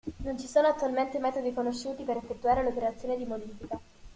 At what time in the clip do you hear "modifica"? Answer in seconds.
3.27-3.79